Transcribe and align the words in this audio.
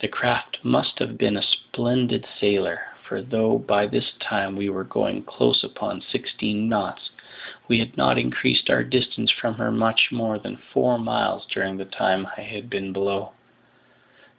The 0.00 0.08
craft 0.08 0.60
must 0.62 0.98
have 0.98 1.18
been 1.18 1.36
a 1.36 1.42
splendid 1.42 2.26
sailer, 2.40 2.86
for, 3.06 3.20
though 3.20 3.58
by 3.58 3.86
this 3.86 4.12
time 4.18 4.56
we 4.56 4.70
were 4.70 4.82
going 4.82 5.24
close 5.24 5.62
upon 5.62 6.00
sixteen 6.00 6.70
knots, 6.70 7.10
we 7.68 7.78
had 7.78 7.94
not 7.98 8.16
increased 8.16 8.70
our 8.70 8.82
distance 8.82 9.30
from 9.30 9.56
her 9.56 9.70
much 9.70 10.10
more 10.10 10.38
than 10.38 10.56
four 10.56 10.98
miles 10.98 11.44
during 11.44 11.76
the 11.76 11.84
time 11.84 12.26
I 12.34 12.40
had 12.40 12.70
been 12.70 12.94
below. 12.94 13.32